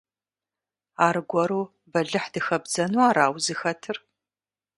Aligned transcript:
Аргуэру 1.05 1.63
бэлыхь 1.91 2.29
дыхэбдзэну 2.33 3.01
ара 3.09 3.25
узыхэтыр? 3.35 3.97